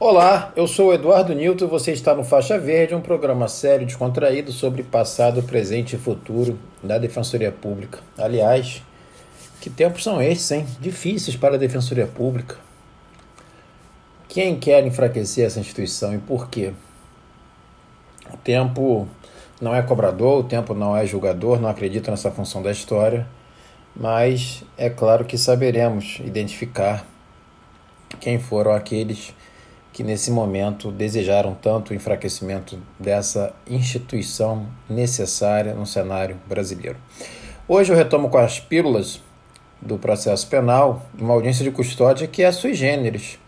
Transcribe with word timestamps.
Olá, 0.00 0.52
eu 0.54 0.68
sou 0.68 0.90
o 0.90 0.94
Eduardo 0.94 1.34
Nilton 1.34 1.64
e 1.64 1.68
você 1.68 1.90
está 1.90 2.14
no 2.14 2.22
Faixa 2.22 2.56
Verde, 2.56 2.94
um 2.94 3.00
programa 3.00 3.48
sério 3.48 3.84
descontraído 3.84 4.52
sobre 4.52 4.84
passado, 4.84 5.42
presente 5.42 5.96
e 5.96 5.98
futuro 5.98 6.56
da 6.80 6.98
Defensoria 6.98 7.50
Pública. 7.50 7.98
Aliás, 8.16 8.80
que 9.60 9.68
tempos 9.68 10.04
são 10.04 10.22
esses, 10.22 10.48
hein? 10.52 10.64
Difíceis 10.78 11.36
para 11.36 11.56
a 11.56 11.58
Defensoria 11.58 12.06
Pública. 12.06 12.58
Quem 14.28 14.56
quer 14.56 14.86
enfraquecer 14.86 15.44
essa 15.44 15.58
instituição 15.58 16.14
e 16.14 16.18
por 16.18 16.48
quê? 16.48 16.72
O 18.32 18.36
tempo 18.36 19.08
não 19.60 19.74
é 19.74 19.82
cobrador, 19.82 20.38
o 20.38 20.44
tempo 20.44 20.74
não 20.74 20.96
é 20.96 21.04
julgador, 21.04 21.60
não 21.60 21.68
acredito 21.68 22.08
nessa 22.08 22.30
função 22.30 22.62
da 22.62 22.70
história, 22.70 23.26
mas 23.96 24.62
é 24.76 24.88
claro 24.88 25.24
que 25.24 25.36
saberemos 25.36 26.20
identificar 26.20 27.04
quem 28.20 28.38
foram 28.38 28.70
aqueles 28.70 29.34
que 29.92 30.04
nesse 30.04 30.30
momento 30.30 30.90
desejaram 30.90 31.54
tanto 31.54 31.90
o 31.90 31.94
enfraquecimento 31.94 32.78
dessa 32.98 33.52
instituição 33.66 34.66
necessária 34.88 35.74
no 35.74 35.86
cenário 35.86 36.36
brasileiro. 36.46 36.96
Hoje 37.66 37.92
eu 37.92 37.96
retomo 37.96 38.28
com 38.28 38.38
as 38.38 38.60
pílulas 38.60 39.20
do 39.80 39.98
processo 39.98 40.46
penal 40.48 41.06
uma 41.18 41.34
audiência 41.34 41.64
de 41.64 41.70
custódia 41.70 42.26
que 42.26 42.42
é 42.42 42.52
sui 42.52 42.74
generis. 42.74 43.38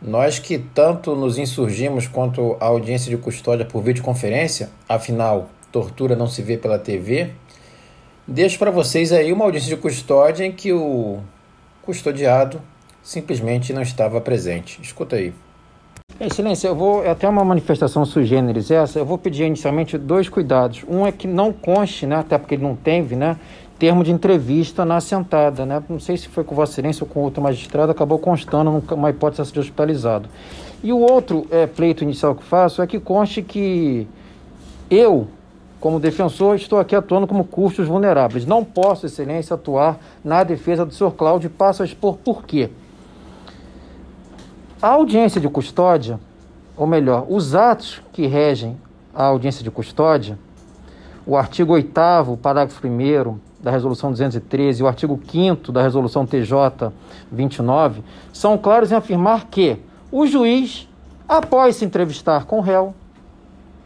Nós 0.00 0.38
que 0.38 0.58
tanto 0.58 1.14
nos 1.16 1.38
insurgimos 1.38 2.06
quanto 2.06 2.56
a 2.60 2.66
audiência 2.66 3.10
de 3.10 3.16
custódia 3.16 3.64
por 3.64 3.82
videoconferência, 3.82 4.70
afinal, 4.88 5.48
tortura 5.72 6.14
não 6.14 6.26
se 6.26 6.42
vê 6.42 6.56
pela 6.56 6.78
TV, 6.78 7.30
deixo 8.26 8.58
para 8.58 8.70
vocês 8.70 9.12
aí 9.12 9.32
uma 9.32 9.44
audiência 9.44 9.74
de 9.74 9.80
custódia 9.80 10.44
em 10.44 10.52
que 10.52 10.72
o 10.72 11.20
custodiado 11.82 12.60
simplesmente 13.02 13.72
não 13.72 13.82
estava 13.82 14.20
presente. 14.20 14.80
Escuta 14.82 15.16
aí. 15.16 15.32
Excelência, 16.20 16.68
eu 16.68 16.76
vou 16.76 17.04
é 17.04 17.10
até 17.10 17.28
uma 17.28 17.44
manifestação 17.44 18.04
sui 18.04 18.24
generis 18.24 18.70
essa, 18.70 19.00
eu 19.00 19.04
vou 19.04 19.18
pedir 19.18 19.44
inicialmente 19.44 19.98
dois 19.98 20.28
cuidados. 20.28 20.84
Um 20.88 21.04
é 21.04 21.10
que 21.10 21.26
não 21.26 21.52
conste, 21.52 22.06
né, 22.06 22.16
até 22.16 22.38
porque 22.38 22.54
ele 22.54 22.62
não 22.62 22.76
teve, 22.76 23.16
né, 23.16 23.36
termo 23.80 24.04
de 24.04 24.12
entrevista 24.12 24.84
na 24.84 24.96
assentada, 24.96 25.66
né? 25.66 25.82
Não 25.88 25.98
sei 25.98 26.16
se 26.16 26.28
foi 26.28 26.44
com 26.44 26.54
Vossa 26.54 26.72
Excelência 26.72 27.02
ou 27.02 27.10
com 27.10 27.20
outro 27.20 27.42
magistrado, 27.42 27.90
acabou 27.90 28.18
constando 28.20 28.84
numa 28.88 29.10
hipótese 29.10 29.52
de 29.52 29.58
hospitalizado. 29.58 30.28
E 30.84 30.92
o 30.92 30.98
outro 30.98 31.46
é, 31.50 31.66
pleito 31.66 32.04
inicial 32.04 32.36
que 32.36 32.44
faço 32.44 32.80
é 32.80 32.86
que 32.86 33.00
conste 33.00 33.42
que 33.42 34.06
eu, 34.88 35.26
como 35.80 35.98
defensor, 35.98 36.54
estou 36.54 36.78
aqui 36.78 36.94
atuando 36.94 37.26
como 37.26 37.44
custos 37.44 37.88
vulneráveis. 37.88 38.46
Não 38.46 38.64
posso, 38.64 39.06
Excelência, 39.06 39.54
atuar 39.54 39.98
na 40.22 40.44
defesa 40.44 40.86
do 40.86 40.94
senhor 40.94 41.10
Cláudio 41.10 41.48
e 41.48 41.50
passo 41.50 41.82
a 41.82 41.84
expor 41.84 42.16
por 42.18 42.44
quê. 42.44 42.70
A 44.82 44.88
audiência 44.88 45.40
de 45.40 45.48
custódia, 45.48 46.18
ou 46.76 46.86
melhor, 46.86 47.26
os 47.28 47.54
atos 47.54 48.02
que 48.12 48.26
regem 48.26 48.76
a 49.14 49.24
audiência 49.24 49.62
de 49.62 49.70
custódia, 49.70 50.38
o 51.26 51.36
artigo 51.36 51.72
8 51.72 51.90
parágrafo 52.42 52.86
1 52.86 53.38
da 53.62 53.70
Resolução 53.70 54.10
213 54.10 54.80
e 54.80 54.84
o 54.84 54.86
artigo 54.86 55.18
5 55.26 55.72
da 55.72 55.80
Resolução 55.80 56.26
TJ 56.26 56.92
29 57.32 58.02
são 58.32 58.58
claros 58.58 58.92
em 58.92 58.94
afirmar 58.94 59.46
que 59.46 59.78
o 60.12 60.26
juiz, 60.26 60.86
após 61.26 61.76
se 61.76 61.84
entrevistar 61.84 62.44
com 62.44 62.58
o 62.58 62.60
réu, 62.60 62.94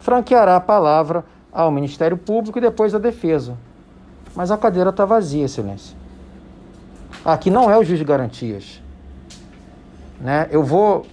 franqueará 0.00 0.56
a 0.56 0.60
palavra 0.60 1.24
ao 1.52 1.70
Ministério 1.70 2.16
Público 2.16 2.58
e 2.58 2.62
depois 2.62 2.94
à 2.94 2.98
defesa. 2.98 3.56
Mas 4.34 4.50
a 4.50 4.56
cadeira 4.56 4.90
está 4.90 5.04
vazia, 5.04 5.44
Excelência. 5.44 5.96
Aqui 7.24 7.50
não 7.50 7.70
é 7.70 7.78
o 7.78 7.84
juiz 7.84 7.98
de 7.98 8.04
garantias. 8.04 8.82
Né? 10.20 10.48
Eu 10.50 10.62
vou 10.62 11.06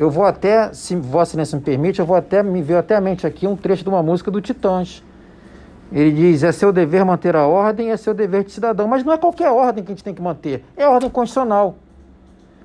eu 0.00 0.10
vou 0.10 0.24
até, 0.24 0.72
se 0.72 0.96
Vossa 0.96 1.32
Excelência 1.32 1.58
me 1.58 1.62
permite, 1.62 2.00
eu 2.00 2.06
vou 2.06 2.16
até 2.16 2.42
me 2.42 2.62
ver 2.62 2.76
até 2.76 2.96
a 2.96 3.02
mente 3.02 3.26
aqui 3.26 3.46
um 3.46 3.54
trecho 3.54 3.82
de 3.82 3.90
uma 3.90 4.02
música 4.02 4.30
do 4.30 4.40
Titãs. 4.40 5.02
Ele 5.92 6.10
diz: 6.10 6.42
é 6.42 6.52
seu 6.52 6.72
dever 6.72 7.04
manter 7.04 7.36
a 7.36 7.46
ordem, 7.46 7.90
é 7.90 7.96
seu 7.98 8.14
dever 8.14 8.44
de 8.44 8.52
cidadão. 8.52 8.88
Mas 8.88 9.04
não 9.04 9.12
é 9.12 9.18
qualquer 9.18 9.50
ordem 9.50 9.84
que 9.84 9.92
a 9.92 9.94
gente 9.94 10.02
tem 10.02 10.14
que 10.14 10.22
manter, 10.22 10.64
é 10.74 10.84
a 10.84 10.90
ordem 10.90 11.10
constitucional. 11.10 11.76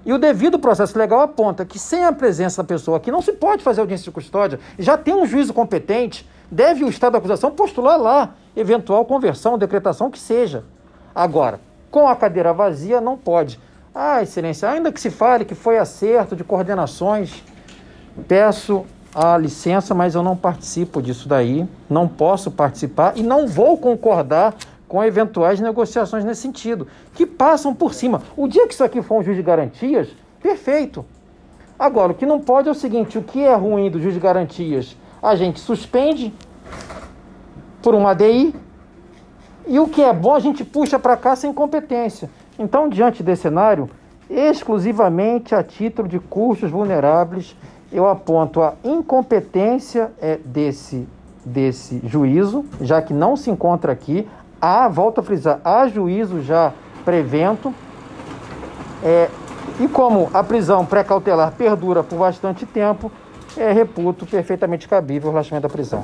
E 0.05 0.13
o 0.13 0.17
devido 0.17 0.57
processo 0.59 0.97
legal 0.97 1.19
aponta 1.19 1.65
que 1.65 1.77
sem 1.77 2.05
a 2.05 2.13
presença 2.13 2.63
da 2.63 2.67
pessoa 2.67 2.97
aqui 2.97 3.11
não 3.11 3.21
se 3.21 3.33
pode 3.33 3.63
fazer 3.63 3.81
audiência 3.81 4.05
de 4.05 4.11
custódia. 4.11 4.59
Já 4.79 4.97
tem 4.97 5.13
um 5.13 5.25
juízo 5.25 5.53
competente, 5.53 6.29
deve 6.49 6.85
o 6.85 6.89
Estado 6.89 7.13
da 7.13 7.17
acusação 7.17 7.51
postular 7.51 7.99
lá 7.99 8.35
eventual 8.55 9.03
conversão, 9.03 9.57
decretação, 9.57 10.09
que 10.09 10.19
seja. 10.19 10.63
Agora, 11.13 11.59
com 11.91 12.07
a 12.07 12.15
cadeira 12.15 12.53
vazia, 12.53 13.01
não 13.01 13.17
pode. 13.17 13.59
Ah, 13.97 14.21
Excelência, 14.21 14.69
ainda 14.69 14.91
que 14.91 14.99
se 14.99 15.09
fale 15.09 15.45
que 15.45 15.55
foi 15.55 15.77
acerto 15.77 16.35
de 16.35 16.43
coordenações, 16.43 17.41
peço 18.27 18.85
a 19.15 19.37
licença, 19.37 19.95
mas 19.95 20.15
eu 20.15 20.21
não 20.21 20.35
participo 20.35 21.01
disso 21.01 21.29
daí, 21.29 21.65
não 21.89 22.05
posso 22.05 22.51
participar 22.51 23.13
e 23.15 23.23
não 23.23 23.47
vou 23.47 23.77
concordar 23.77 24.53
com 24.85 25.01
eventuais 25.01 25.61
negociações 25.61 26.25
nesse 26.25 26.41
sentido, 26.41 26.89
que 27.13 27.25
passam 27.25 27.73
por 27.73 27.93
cima. 27.93 28.21
O 28.35 28.49
dia 28.49 28.67
que 28.67 28.73
isso 28.73 28.83
aqui 28.83 29.01
for 29.01 29.19
um 29.19 29.23
juiz 29.23 29.37
de 29.37 29.43
garantias, 29.43 30.09
perfeito. 30.41 31.05
Agora, 31.79 32.11
o 32.11 32.15
que 32.15 32.25
não 32.25 32.41
pode 32.41 32.67
é 32.67 32.71
o 32.73 32.75
seguinte: 32.75 33.17
o 33.17 33.23
que 33.23 33.41
é 33.43 33.55
ruim 33.55 33.89
do 33.89 34.01
juiz 34.01 34.13
de 34.13 34.19
garantias? 34.19 34.97
A 35.23 35.37
gente 35.37 35.61
suspende 35.61 36.33
por 37.81 37.95
uma 37.95 38.09
ADI 38.11 38.53
e 39.65 39.79
o 39.79 39.87
que 39.87 40.01
é 40.03 40.11
bom 40.11 40.35
a 40.35 40.39
gente 40.41 40.65
puxa 40.65 40.99
para 40.99 41.15
cá 41.15 41.33
sem 41.33 41.53
competência. 41.53 42.29
Então, 42.57 42.87
diante 42.87 43.21
desse 43.21 43.43
cenário, 43.43 43.89
exclusivamente 44.29 45.53
a 45.53 45.63
título 45.63 46.07
de 46.07 46.19
custos 46.19 46.71
vulneráveis, 46.71 47.55
eu 47.91 48.07
aponto 48.07 48.61
a 48.61 48.73
incompetência 48.83 50.11
é, 50.21 50.37
desse, 50.43 51.07
desse 51.45 52.01
juízo, 52.05 52.65
já 52.81 53.01
que 53.01 53.13
não 53.13 53.35
se 53.35 53.49
encontra 53.49 53.91
aqui. 53.91 54.27
Há, 54.59 54.87
volto 54.87 55.19
a 55.19 55.23
frisar, 55.23 55.59
há 55.63 55.87
juízo 55.87 56.41
já 56.41 56.73
prevento. 57.03 57.73
É, 59.03 59.29
e 59.79 59.87
como 59.87 60.29
a 60.33 60.43
prisão 60.43 60.85
pré-cautelar 60.85 61.51
perdura 61.51 62.03
por 62.03 62.19
bastante 62.19 62.65
tempo, 62.65 63.11
é, 63.57 63.71
reputo 63.71 64.25
perfeitamente 64.25 64.87
cabível 64.87 65.29
o 65.29 65.31
relaxamento 65.31 65.67
da 65.67 65.69
prisão. 65.69 66.03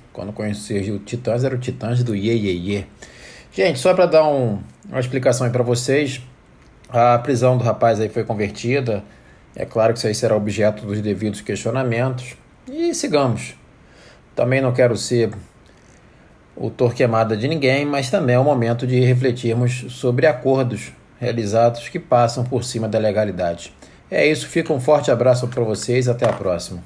quando 0.13 0.31
conheci 0.33 0.91
o 0.91 0.99
Titãs, 0.99 1.43
era 1.43 1.55
o 1.55 1.57
Titãs 1.57 2.03
do 2.03 2.15
Ye 2.15 2.31
Ye 2.31 2.71
Ye. 2.71 2.87
Gente, 3.51 3.79
só 3.79 3.93
para 3.93 4.05
dar 4.05 4.27
um, 4.27 4.59
uma 4.89 4.99
explicação 4.99 5.45
aí 5.45 5.51
para 5.51 5.63
vocês, 5.63 6.21
a 6.89 7.17
prisão 7.19 7.57
do 7.57 7.63
rapaz 7.63 7.99
aí 7.99 8.09
foi 8.09 8.23
convertida. 8.23 9.03
É 9.55 9.65
claro 9.65 9.93
que 9.93 9.99
isso 9.99 10.07
aí 10.07 10.15
será 10.15 10.35
objeto 10.35 10.85
dos 10.85 11.01
devidos 11.01 11.41
questionamentos. 11.41 12.35
E 12.69 12.93
sigamos. 12.93 13.55
Também 14.35 14.61
não 14.61 14.71
quero 14.71 14.95
ser 14.95 15.31
o 16.55 16.69
torquemada 16.69 17.35
de 17.35 17.47
ninguém, 17.47 17.85
mas 17.85 18.09
também 18.09 18.35
é 18.35 18.39
o 18.39 18.43
momento 18.43 18.85
de 18.85 18.99
refletirmos 18.99 19.85
sobre 19.89 20.25
acordos 20.25 20.91
realizados 21.19 21.89
que 21.89 21.99
passam 21.99 22.43
por 22.43 22.63
cima 22.63 22.87
da 22.87 22.97
legalidade. 22.99 23.73
É 24.09 24.25
isso, 24.25 24.47
fica 24.47 24.73
um 24.73 24.79
forte 24.79 25.11
abraço 25.11 25.47
para 25.47 25.63
vocês, 25.63 26.07
até 26.07 26.27
a 26.27 26.33
próxima. 26.33 26.83